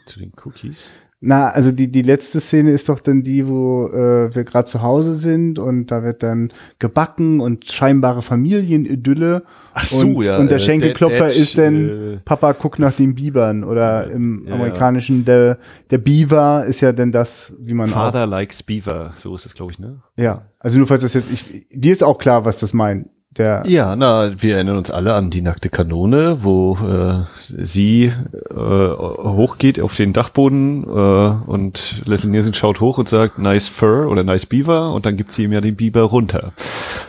Zu 0.05 0.19
den 0.19 0.33
Cookies? 0.43 0.87
Na, 1.25 1.49
also 1.51 1.71
die, 1.71 1.89
die 1.89 2.01
letzte 2.01 2.41
Szene 2.41 2.71
ist 2.71 2.89
doch 2.89 2.99
dann 2.99 3.23
die, 3.23 3.47
wo 3.47 3.87
äh, 3.87 4.35
wir 4.35 4.43
gerade 4.43 4.65
zu 4.65 4.81
Hause 4.81 5.13
sind 5.15 5.57
und 5.57 5.85
da 5.87 6.03
wird 6.03 6.21
dann 6.21 6.51
gebacken 6.79 7.39
und 7.39 7.71
scheinbare 7.71 8.21
Familienidylle. 8.21 9.43
Ach 9.73 9.85
so, 9.85 10.05
und, 10.07 10.21
ja, 10.25 10.37
Und 10.37 10.49
der 10.49 10.57
äh, 10.57 10.59
Schenkelklopfer 10.59 11.27
Dad- 11.27 11.35
ist 11.35 11.57
dann, 11.57 12.15
äh, 12.15 12.17
Papa 12.25 12.51
guckt 12.51 12.77
nach 12.77 12.91
den 12.91 13.15
Bibern 13.15 13.63
oder 13.63 14.11
im 14.11 14.45
Ja, 14.45 14.53
amerikanischen, 14.55 15.23
der, 15.23 15.59
der 15.91 15.97
Beaver 15.99 16.65
ist 16.67 16.81
ja 16.81 16.91
dann 16.91 17.13
das, 17.13 17.53
wie 17.57 17.73
man 17.73 17.89
auch, 17.89 17.93
Father 17.93 18.27
likes 18.27 18.61
Beaver, 18.61 19.13
so 19.15 19.33
ist 19.33 19.45
es, 19.45 19.53
glaube 19.53 19.71
ich, 19.71 19.79
ne? 19.79 20.01
Ja, 20.17 20.43
also 20.59 20.77
nur 20.77 20.87
falls 20.87 21.03
das 21.03 21.13
jetzt, 21.13 21.31
ich, 21.31 21.65
dir 21.71 21.93
ist 21.93 22.03
auch 22.03 22.17
klar, 22.17 22.43
was 22.43 22.59
das 22.59 22.73
meint. 22.73 23.07
Der, 23.37 23.63
Ja, 23.65 23.95
na, 23.95 24.31
wir 24.41 24.55
erinnern 24.55 24.77
uns 24.77 24.91
alle 24.91 25.13
an 25.15 25.29
die 25.29 25.41
nackte 25.41 25.69
Kanone, 25.69 26.39
wo 26.43 26.77
äh, 26.77 27.23
sie 27.39 28.05
äh, 28.05 28.53
hochgeht 28.55 29.79
auf 29.79 29.95
den 29.95 30.13
Dachboden 30.13 30.83
äh, 30.83 30.87
und 30.87 32.01
Leslie 32.05 32.29
Nielsen 32.29 32.53
schaut 32.53 32.79
hoch 32.79 32.97
und 32.97 33.09
sagt 33.09 33.39
nice 33.39 33.67
fur 33.69 34.07
oder 34.07 34.23
nice 34.23 34.45
beaver 34.45 34.93
und 34.93 35.05
dann 35.05 35.17
gibt 35.17 35.31
sie 35.31 35.45
ihm 35.45 35.53
ja 35.53 35.61
den 35.61 35.75
Biber 35.75 36.01
runter. 36.03 36.53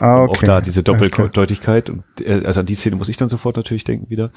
ah, 0.00 0.24
Auch 0.24 0.42
da 0.42 0.60
diese. 0.60 0.82
Doppeldeutigkeit 0.82 1.90
und 1.90 2.04
äh, 2.24 2.42
also 2.44 2.60
an 2.60 2.66
die 2.66 2.74
Szene 2.74 2.96
muss 2.96 3.08
ich 3.08 3.16
dann 3.16 3.28
sofort 3.28 3.56
natürlich 3.56 3.84
denken 3.84 4.08
wieder. 4.10 4.30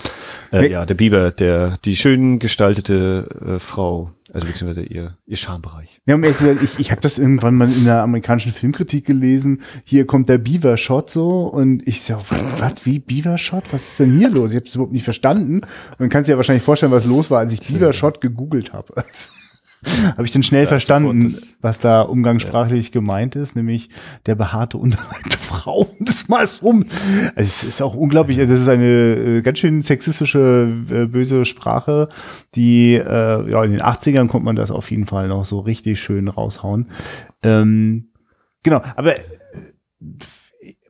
Äh, 0.52 0.58
Hey. 0.58 0.72
Ja, 0.72 0.86
der 0.86 0.96
Biber, 0.96 1.32
der 1.32 1.78
die 1.86 1.96
schön 1.96 2.40
gestaltete 2.40 3.28
äh, 3.46 3.60
Frau, 3.60 4.12
also 4.34 4.48
beziehungsweise 4.48 4.86
ihr 4.86 5.18
ihr 5.26 5.38
Schambereich. 5.38 6.02
Ja, 6.06 6.16
um 6.16 6.24
ehrlich 6.24 6.38
zu 6.38 6.46
sein, 6.46 6.60
ich, 6.62 6.80
ich 6.80 6.92
habe 6.92 7.02
das 7.02 7.18
irgendwann 7.18 7.56
mal 7.56 7.72
in 7.72 7.86
der 7.86 8.02
amerikanischen 8.02 8.52
Filmkritik 8.52 9.06
gelesen. 9.06 9.62
Hier 9.84 10.06
kommt 10.06 10.30
der 10.30 10.38
Beaver-Shot 10.38 11.10
so 11.10 11.42
und 11.42 11.88
ich 11.88 12.02
so, 12.02 12.16
was, 12.60 12.86
wie 12.86 13.00
Beaver-Shot? 13.00 13.72
Was 13.72 13.82
ist 13.82 14.00
denn 14.00 14.18
hier 14.18 14.30
los? 14.30 14.52
Ich 14.52 14.56
habe 14.56 14.66
es 14.66 14.76
überhaupt 14.76 14.94
nicht 14.94 15.06
verstanden. 15.06 15.62
Und 15.62 16.00
man 16.00 16.10
kann 16.10 16.24
sich 16.24 16.32
ja 16.32 16.38
wahrscheinlich 16.38 16.64
vorstellen, 16.64 16.92
was 16.92 17.06
los 17.06 17.30
war, 17.30 17.40
als 17.40 17.54
ich 17.54 17.62
Beaver-Shot 17.62 18.22
gegoogelt 18.22 18.74
habe. 18.74 18.94
habe 20.12 20.26
ich 20.26 20.32
dann 20.32 20.44
schnell 20.44 20.64
Ja, 20.64 20.70
verstanden, 20.70 21.34
was 21.62 21.80
da 21.80 22.02
umgangssprachlich 22.02 22.92
gemeint 22.92 23.36
ist, 23.36 23.56
nämlich 23.56 23.90
der 24.26 24.36
behaarte 24.36 24.78
Unterleib 24.78 25.24
der 25.30 25.40
Frau. 25.40 25.88
Das 26.00 26.30
mal 26.30 26.48
so. 26.48 26.70
Also 26.70 26.84
es 27.36 27.64
ist 27.64 27.82
auch 27.82 27.94
unglaublich, 27.94 28.40
also 28.40 28.54
das 28.54 28.64
ist 28.64 28.70
eine 28.70 28.86
äh, 28.86 29.42
ganz 29.42 29.60
schön 29.60 29.82
sexistische, 29.82 30.68
äh, 30.90 31.06
böse 31.06 31.46
Sprache, 31.46 32.10
die, 32.56 32.94
äh, 32.96 33.52
ja, 33.52 33.64
in 33.64 33.72
den 33.72 33.82
80ern 33.82 34.28
konnte 34.28 34.46
man 34.46 34.56
das 34.56 34.72
auf 34.72 34.90
jeden 34.90 35.06
Fall 35.06 35.28
noch 35.28 35.46
so 35.46 35.60
richtig 35.60 36.00
schön 36.00 36.28
raushauen. 36.28 36.88
Ähm, 37.44 38.10
genau, 38.64 38.82
aber 38.96 39.16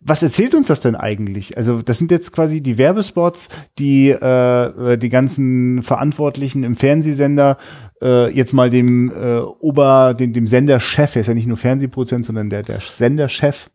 was 0.07 0.23
erzählt 0.23 0.55
uns 0.55 0.67
das 0.67 0.79
denn 0.79 0.95
eigentlich? 0.95 1.57
Also 1.57 1.81
das 1.81 1.97
sind 1.97 2.11
jetzt 2.11 2.31
quasi 2.31 2.61
die 2.61 2.77
Werbespots, 2.77 3.49
die 3.77 4.09
äh, 4.09 4.97
die 4.97 5.09
ganzen 5.09 5.83
Verantwortlichen 5.83 6.63
im 6.63 6.75
Fernsehsender 6.75 7.57
äh, 8.01 8.31
jetzt 8.31 8.53
mal 8.53 8.69
dem 8.69 9.11
äh, 9.11 9.39
Ober, 9.39 10.13
dem, 10.13 10.31
dem 10.31 10.47
Senderchef, 10.47 11.15
er 11.15 11.21
ist 11.21 11.27
ja 11.27 11.33
nicht 11.33 11.47
nur 11.47 11.57
Fernsehproduzent, 11.57 12.25
sondern 12.25 12.49
der, 12.49 12.63
der 12.63 12.79
Senderchef 12.79 13.69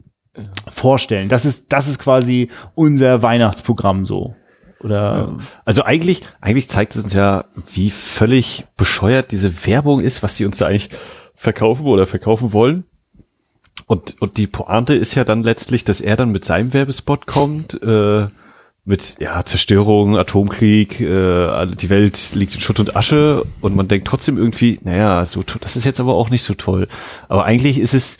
vorstellen. 0.70 1.28
Das 1.28 1.44
ist, 1.44 1.72
das 1.72 1.88
ist 1.88 1.98
quasi 1.98 2.48
unser 2.74 3.22
Weihnachtsprogramm 3.22 4.06
so. 4.06 4.34
Oder 4.80 5.36
Also 5.64 5.84
eigentlich, 5.84 6.22
eigentlich 6.40 6.68
zeigt 6.68 6.96
es 6.96 7.04
uns 7.04 7.12
ja, 7.12 7.44
wie 7.72 7.90
völlig 7.90 8.64
bescheuert 8.76 9.30
diese 9.30 9.66
Werbung 9.66 10.00
ist, 10.00 10.22
was 10.22 10.36
sie 10.36 10.44
uns 10.44 10.58
da 10.58 10.66
eigentlich 10.66 10.90
verkaufen 11.34 11.86
oder 11.86 12.06
verkaufen 12.06 12.52
wollen. 12.52 12.84
Und, 13.92 14.16
und 14.22 14.38
die 14.38 14.46
Pointe 14.46 14.94
ist 14.94 15.14
ja 15.16 15.22
dann 15.22 15.42
letztlich, 15.42 15.84
dass 15.84 16.00
er 16.00 16.16
dann 16.16 16.30
mit 16.30 16.46
seinem 16.46 16.72
Werbespot 16.72 17.26
kommt, 17.26 17.74
äh, 17.82 18.26
mit 18.86 19.16
ja, 19.20 19.44
Zerstörung, 19.44 20.16
Atomkrieg, 20.16 20.98
äh, 20.98 21.66
die 21.66 21.90
Welt 21.90 22.18
liegt 22.32 22.54
in 22.54 22.62
Schutt 22.62 22.80
und 22.80 22.96
Asche 22.96 23.44
und 23.60 23.76
man 23.76 23.88
denkt 23.88 24.08
trotzdem 24.08 24.38
irgendwie, 24.38 24.80
naja, 24.82 25.22
so, 25.26 25.42
das 25.42 25.76
ist 25.76 25.84
jetzt 25.84 26.00
aber 26.00 26.14
auch 26.14 26.30
nicht 26.30 26.42
so 26.42 26.54
toll. 26.54 26.88
Aber 27.28 27.44
eigentlich 27.44 27.78
ist 27.78 27.92
es 27.92 28.16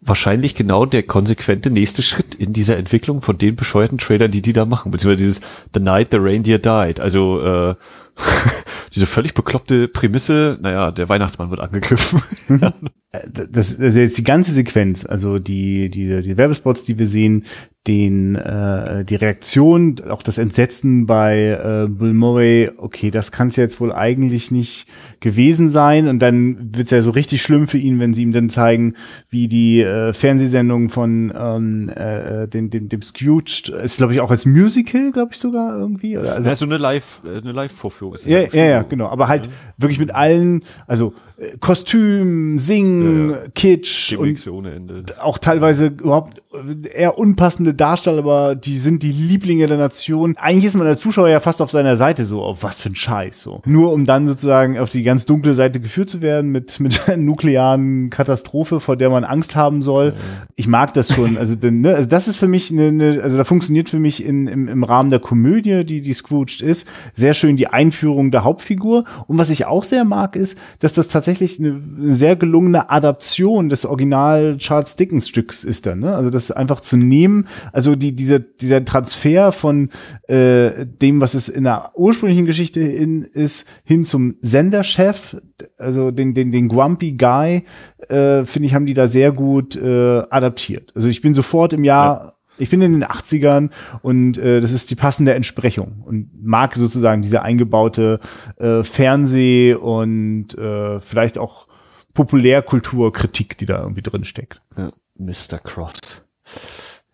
wahrscheinlich 0.00 0.54
genau 0.54 0.86
der 0.86 1.02
konsequente 1.02 1.70
nächste 1.70 2.02
Schritt 2.02 2.34
in 2.34 2.54
dieser 2.54 2.78
Entwicklung 2.78 3.20
von 3.20 3.36
den 3.36 3.56
bescheuerten 3.56 3.98
Trailern, 3.98 4.30
die 4.30 4.40
die 4.40 4.54
da 4.54 4.64
machen, 4.64 4.90
beziehungsweise 4.90 5.22
dieses 5.22 5.40
The 5.74 5.80
Night 5.80 6.08
the 6.12 6.18
Reindeer 6.18 6.60
Died. 6.60 6.98
Also 6.98 7.42
äh, 7.42 7.74
diese 8.94 9.06
völlig 9.06 9.34
bekloppte 9.34 9.88
Prämisse, 9.88 10.58
naja, 10.60 10.90
der 10.90 11.08
Weihnachtsmann 11.08 11.50
wird 11.50 11.60
angegriffen. 11.60 12.22
äh, 13.12 13.20
das, 13.30 13.50
das 13.50 13.72
ist 13.78 13.96
jetzt 13.96 14.18
die 14.18 14.24
ganze 14.24 14.52
Sequenz, 14.52 15.04
also 15.04 15.38
die, 15.38 15.90
die, 15.90 16.22
die 16.22 16.36
Werbespots, 16.36 16.82
die 16.82 16.98
wir 16.98 17.06
sehen, 17.06 17.44
den, 17.86 18.34
äh, 18.36 19.06
die 19.06 19.14
Reaktion, 19.14 19.96
auch 20.10 20.22
das 20.22 20.36
Entsetzen 20.36 21.06
bei 21.06 21.48
äh, 21.48 21.88
Bill 21.88 22.12
Murray, 22.12 22.70
okay, 22.76 23.10
das 23.10 23.32
kann 23.32 23.48
es 23.48 23.56
jetzt 23.56 23.80
wohl 23.80 23.90
eigentlich 23.90 24.50
nicht 24.50 24.86
gewesen 25.20 25.70
sein. 25.70 26.06
Und 26.06 26.18
dann 26.18 26.74
wird 26.74 26.84
es 26.84 26.90
ja 26.90 27.00
so 27.00 27.10
richtig 27.10 27.40
schlimm 27.40 27.66
für 27.68 27.78
ihn, 27.78 27.98
wenn 27.98 28.12
sie 28.12 28.22
ihm 28.22 28.32
dann 28.32 28.50
zeigen, 28.50 28.96
wie 29.30 29.48
die 29.48 29.80
äh, 29.80 30.12
Fernsehsendung 30.12 30.90
von 30.90 31.32
ähm, 31.34 31.88
äh, 31.88 32.46
dem, 32.48 32.68
dem, 32.68 32.90
dem 32.90 33.00
Scrooge, 33.00 33.72
ist 33.82 33.96
glaube 33.96 34.12
ich 34.12 34.20
auch 34.20 34.30
als 34.30 34.44
Musical, 34.44 35.10
glaube 35.10 35.30
ich 35.32 35.38
sogar 35.38 35.78
irgendwie. 35.78 36.18
Oder, 36.18 36.34
also, 36.34 36.50
Also 36.50 36.66
so 36.66 36.70
eine 36.70 36.78
Live, 36.78 37.22
äh, 37.24 37.38
eine 37.38 37.52
Live-Vorführung 37.52 38.14
ist 38.14 38.26
ja, 38.26 38.40
ja, 38.52 38.64
ja, 38.66 38.82
genau. 38.82 39.06
Aber 39.08 39.28
halt 39.28 39.48
wirklich 39.78 39.98
mit 39.98 40.14
allen, 40.14 40.64
also 40.86 41.14
äh, 41.38 41.56
Kostüm, 41.58 42.58
Singen, 42.58 43.30
Ja, 43.30 43.36
ja. 43.36 43.42
Kitsch 43.54 44.12
und 44.12 44.24
Gimmicks 44.24 44.46
ohne 44.46 44.72
Ende. 44.72 45.04
auch 45.20 45.38
teilweise 45.38 45.86
überhaupt 45.86 46.42
äh, 46.52 46.88
eher 46.88 47.16
unpassende 47.18 47.69
Darsteller, 47.74 48.18
aber 48.18 48.54
die 48.54 48.78
sind 48.78 49.02
die 49.02 49.12
Lieblinge 49.12 49.66
der 49.66 49.78
Nation. 49.78 50.36
Eigentlich 50.36 50.66
ist 50.66 50.74
man 50.74 50.86
als 50.86 51.00
Zuschauer 51.00 51.28
ja 51.28 51.40
fast 51.40 51.62
auf 51.62 51.70
seiner 51.70 51.96
Seite 51.96 52.24
so, 52.24 52.42
auf 52.42 52.62
was 52.62 52.80
für 52.80 52.90
ein 52.90 52.96
Scheiß 52.96 53.42
so. 53.42 53.62
Nur 53.64 53.92
um 53.92 54.06
dann 54.06 54.28
sozusagen 54.28 54.78
auf 54.78 54.90
die 54.90 55.02
ganz 55.02 55.26
dunkle 55.26 55.54
Seite 55.54 55.80
geführt 55.80 56.10
zu 56.10 56.22
werden 56.22 56.50
mit 56.50 56.80
mit 56.80 57.08
einer 57.08 57.16
nuklearen 57.16 58.10
Katastrophe, 58.10 58.80
vor 58.80 58.96
der 58.96 59.10
man 59.10 59.24
Angst 59.24 59.56
haben 59.56 59.82
soll. 59.82 60.14
Ich 60.56 60.66
mag 60.66 60.94
das 60.94 61.14
schon. 61.14 61.38
Also, 61.38 61.54
denn, 61.54 61.80
ne, 61.80 61.94
also 61.94 62.08
das 62.08 62.28
ist 62.28 62.36
für 62.36 62.48
mich 62.48 62.70
eine, 62.70 62.88
eine 62.88 63.22
also 63.22 63.36
da 63.36 63.44
funktioniert 63.44 63.88
für 63.88 63.98
mich 63.98 64.24
in, 64.24 64.46
im, 64.46 64.68
im 64.68 64.84
Rahmen 64.84 65.10
der 65.10 65.20
Komödie, 65.20 65.84
die 65.84 66.00
die 66.00 66.12
Scrooged 66.12 66.60
ist, 66.60 66.86
sehr 67.14 67.34
schön 67.34 67.56
die 67.56 67.68
Einführung 67.68 68.30
der 68.30 68.44
Hauptfigur. 68.44 69.04
Und 69.26 69.38
was 69.38 69.50
ich 69.50 69.66
auch 69.66 69.84
sehr 69.84 70.04
mag, 70.04 70.36
ist, 70.36 70.58
dass 70.80 70.92
das 70.92 71.08
tatsächlich 71.08 71.58
eine, 71.58 71.80
eine 71.98 72.14
sehr 72.14 72.36
gelungene 72.36 72.90
Adaption 72.90 73.68
des 73.68 73.86
Original 73.86 74.56
Charles 74.58 74.96
Dickens 74.96 75.28
Stücks 75.28 75.64
ist 75.64 75.86
dann. 75.86 76.00
Ne? 76.00 76.14
Also 76.14 76.30
das 76.30 76.50
einfach 76.50 76.80
zu 76.80 76.96
nehmen, 76.96 77.46
also 77.72 77.96
die, 77.96 78.14
dieser, 78.14 78.38
dieser 78.38 78.84
Transfer 78.84 79.52
von 79.52 79.90
äh, 80.28 80.86
dem, 80.86 81.20
was 81.20 81.34
es 81.34 81.48
in 81.48 81.64
der 81.64 81.92
ursprünglichen 81.94 82.46
Geschichte 82.46 82.80
in, 82.80 83.22
ist, 83.22 83.66
hin 83.84 84.04
zum 84.04 84.36
Senderchef, 84.40 85.36
also 85.78 86.10
den, 86.10 86.34
den, 86.34 86.52
den 86.52 86.68
Grumpy 86.68 87.12
Guy, 87.12 87.64
äh, 88.08 88.44
finde 88.44 88.66
ich, 88.66 88.74
haben 88.74 88.86
die 88.86 88.94
da 88.94 89.06
sehr 89.08 89.32
gut 89.32 89.76
äh, 89.76 90.22
adaptiert. 90.30 90.92
Also 90.94 91.08
ich 91.08 91.20
bin 91.20 91.34
sofort 91.34 91.72
im 91.72 91.84
Jahr 91.84 92.36
ich 92.60 92.68
bin 92.68 92.82
in 92.82 92.92
den 92.92 93.04
80ern 93.04 93.70
und 94.02 94.36
äh, 94.36 94.60
das 94.60 94.72
ist 94.72 94.90
die 94.90 94.94
passende 94.94 95.34
Entsprechung 95.34 96.02
und 96.04 96.30
mag 96.42 96.74
sozusagen 96.74 97.22
diese 97.22 97.42
eingebaute 97.42 98.20
äh, 98.58 98.82
Fernseh- 98.84 99.74
und 99.74 100.56
äh, 100.58 101.00
vielleicht 101.00 101.38
auch 101.38 101.66
Populärkulturkritik, 102.12 103.56
die 103.56 103.66
da 103.66 103.80
irgendwie 103.80 104.02
drin 104.02 104.24
steckt. 104.24 104.60
Ja, 104.76 104.92
Mr. 105.16 105.58
Crot. 105.62 106.22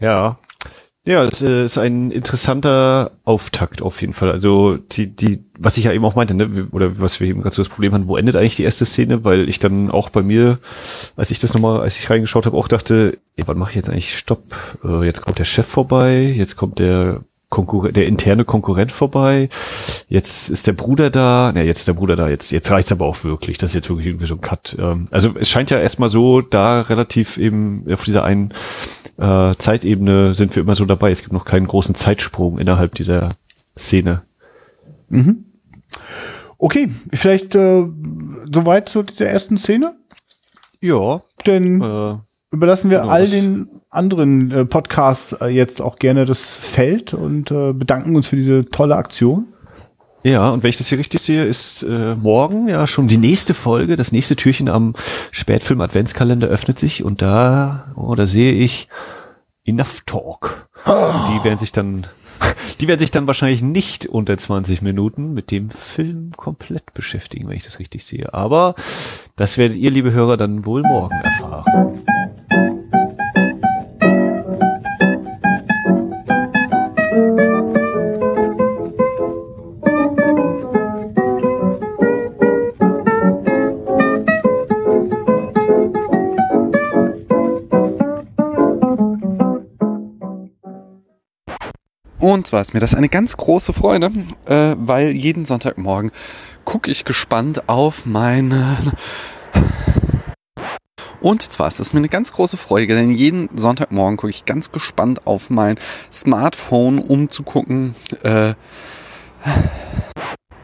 Ja. 0.00 0.38
Ja, 1.08 1.24
es 1.24 1.40
äh, 1.40 1.64
ist 1.64 1.78
ein 1.78 2.10
interessanter 2.10 3.12
Auftakt 3.22 3.80
auf 3.80 4.00
jeden 4.00 4.12
Fall. 4.12 4.32
Also 4.32 4.76
die, 4.76 5.06
die, 5.06 5.44
was 5.56 5.78
ich 5.78 5.84
ja 5.84 5.92
eben 5.92 6.04
auch 6.04 6.16
meinte, 6.16 6.34
ne, 6.34 6.66
oder 6.72 6.98
was 6.98 7.20
wir 7.20 7.28
eben 7.28 7.42
gerade 7.42 7.54
so 7.54 7.62
das 7.62 7.68
Problem 7.68 7.92
hatten, 7.92 8.08
wo 8.08 8.16
endet 8.16 8.34
eigentlich 8.34 8.56
die 8.56 8.64
erste 8.64 8.84
Szene? 8.84 9.22
Weil 9.22 9.48
ich 9.48 9.60
dann 9.60 9.88
auch 9.92 10.10
bei 10.10 10.24
mir, 10.24 10.58
als 11.14 11.30
ich 11.30 11.38
das 11.38 11.54
nochmal, 11.54 11.80
als 11.80 11.96
ich 11.96 12.10
reingeschaut 12.10 12.44
habe, 12.44 12.56
auch 12.56 12.66
dachte, 12.66 13.18
ey, 13.36 13.44
wann 13.46 13.56
mache 13.56 13.70
ich 13.70 13.76
jetzt 13.76 13.88
eigentlich 13.88 14.18
Stopp? 14.18 14.78
Äh, 14.84 15.04
jetzt 15.04 15.22
kommt 15.22 15.38
der 15.38 15.44
Chef 15.44 15.66
vorbei, 15.66 16.22
jetzt 16.22 16.56
kommt 16.56 16.80
der 16.80 17.22
Konkurrent, 17.56 17.96
der 17.96 18.06
interne 18.06 18.44
Konkurrent 18.44 18.92
vorbei. 18.92 19.48
Jetzt 20.08 20.50
ist 20.50 20.66
der 20.66 20.74
Bruder 20.74 21.08
da. 21.08 21.52
Ne, 21.54 21.64
jetzt 21.64 21.78
ist 21.78 21.88
der 21.88 21.94
Bruder 21.94 22.14
da. 22.14 22.28
Jetzt, 22.28 22.52
jetzt 22.52 22.70
reicht's 22.70 22.92
aber 22.92 23.06
auch 23.06 23.24
wirklich. 23.24 23.56
Das 23.56 23.70
ist 23.70 23.74
jetzt 23.74 23.88
wirklich 23.88 24.08
irgendwie 24.08 24.26
so 24.26 24.34
ein 24.34 24.42
Cut. 24.42 24.76
Ähm, 24.78 25.08
also 25.10 25.34
es 25.40 25.48
scheint 25.48 25.70
ja 25.70 25.80
erstmal 25.80 26.10
so, 26.10 26.42
da 26.42 26.82
relativ 26.82 27.38
eben 27.38 27.86
auf 27.90 28.04
dieser 28.04 28.24
einen 28.24 28.52
äh, 29.16 29.54
Zeitebene 29.56 30.34
sind 30.34 30.54
wir 30.54 30.62
immer 30.62 30.76
so 30.76 30.84
dabei. 30.84 31.10
Es 31.10 31.22
gibt 31.22 31.32
noch 31.32 31.46
keinen 31.46 31.66
großen 31.66 31.94
Zeitsprung 31.94 32.58
innerhalb 32.58 32.94
dieser 32.94 33.30
Szene. 33.74 34.22
Okay, 36.58 36.90
vielleicht 37.10 37.54
äh, 37.54 37.86
soweit 38.52 38.90
zu 38.90 39.02
dieser 39.02 39.28
ersten 39.28 39.56
Szene. 39.56 39.96
Ja. 40.82 41.22
Denn 41.46 41.80
Äh, 41.80 42.16
überlassen 42.50 42.90
wir 42.90 43.00
genau, 43.00 43.10
all 43.10 43.26
den 43.26 43.80
anderen 43.96 44.50
äh, 44.50 44.64
Podcasts 44.64 45.32
äh, 45.40 45.46
jetzt 45.46 45.80
auch 45.80 45.98
gerne 45.98 46.24
das 46.24 46.56
Feld 46.56 47.14
und 47.14 47.50
äh, 47.50 47.72
bedanken 47.72 48.14
uns 48.16 48.28
für 48.28 48.36
diese 48.36 48.66
tolle 48.66 48.96
Aktion. 48.96 49.48
Ja, 50.22 50.50
und 50.50 50.62
wenn 50.62 50.70
ich 50.70 50.76
das 50.76 50.88
hier 50.88 50.98
richtig 50.98 51.20
sehe, 51.20 51.44
ist 51.44 51.84
äh, 51.84 52.16
morgen 52.16 52.68
ja 52.68 52.86
schon 52.86 53.06
die 53.06 53.16
nächste 53.16 53.54
Folge, 53.54 53.96
das 53.96 54.10
nächste 54.10 54.34
Türchen 54.34 54.68
am 54.68 54.94
Spätfilm 55.30 55.80
Adventskalender 55.80 56.48
öffnet 56.48 56.78
sich 56.78 57.04
und 57.04 57.22
da, 57.22 57.92
oh, 57.94 58.14
da 58.14 58.26
sehe 58.26 58.52
ich 58.52 58.88
Enough 59.64 60.02
Talk. 60.04 60.68
Und 60.84 61.28
die 61.32 61.44
werden 61.44 61.58
sich 61.58 61.72
dann, 61.72 62.06
Die 62.80 62.88
werden 62.88 63.00
sich 63.00 63.10
dann 63.10 63.26
wahrscheinlich 63.26 63.62
nicht 63.62 64.06
unter 64.06 64.36
20 64.36 64.82
Minuten 64.82 65.32
mit 65.32 65.50
dem 65.50 65.70
Film 65.70 66.32
komplett 66.36 66.92
beschäftigen, 66.94 67.48
wenn 67.48 67.56
ich 67.56 67.64
das 67.64 67.78
richtig 67.78 68.04
sehe. 68.04 68.34
Aber 68.34 68.74
das 69.36 69.58
werdet 69.58 69.78
ihr, 69.78 69.90
liebe 69.90 70.12
Hörer, 70.12 70.36
dann 70.36 70.64
wohl 70.64 70.82
morgen 70.82 71.14
erfahren. 71.22 72.02
Zwar 92.46 92.60
ist 92.60 92.74
mir 92.74 92.80
das 92.80 92.94
eine 92.94 93.08
ganz 93.08 93.36
große 93.36 93.72
Freude, 93.72 94.12
äh, 94.44 94.76
weil 94.78 95.10
jeden 95.10 95.44
Sonntagmorgen 95.44 96.12
gucke 96.64 96.92
ich 96.92 97.04
gespannt 97.04 97.68
auf 97.68 98.06
meine... 98.06 98.78
Und 101.20 101.42
zwar 101.42 101.66
ist 101.66 101.80
es 101.80 101.92
mir 101.92 101.98
eine 101.98 102.08
ganz 102.08 102.30
große 102.30 102.56
Freude, 102.56 102.94
denn 102.94 103.10
jeden 103.10 103.48
Sonntagmorgen 103.56 104.16
gucke 104.16 104.30
ich 104.30 104.44
ganz 104.44 104.70
gespannt 104.70 105.26
auf 105.26 105.50
mein 105.50 105.76
Smartphone, 106.12 107.00
um 107.00 107.28
zu 107.30 107.42
gucken. 107.42 107.96
Äh, 108.22 108.54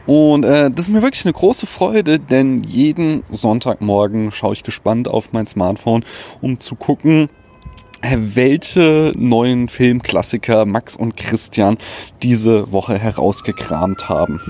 und 0.05 0.45
äh, 0.45 0.71
das 0.71 0.85
ist 0.85 0.89
mir 0.89 1.01
wirklich 1.01 1.25
eine 1.25 1.33
große 1.33 1.65
Freude, 1.65 2.17
denn 2.17 2.63
jeden 2.63 3.23
Sonntagmorgen 3.29 4.31
schaue 4.31 4.53
ich 4.53 4.63
gespannt 4.63 5.09
auf 5.09 5.33
mein 5.33 5.47
Smartphone, 5.47 6.05
um 6.39 6.59
zu 6.59 6.75
gucken, 6.75 7.27
welche 8.03 9.13
neuen 9.15 9.69
Filmklassiker 9.69 10.65
Max 10.65 10.95
und 10.95 11.15
Christian 11.15 11.77
diese 12.21 12.71
Woche 12.71 12.97
herausgekramt 12.97 14.09
haben. 14.09 14.41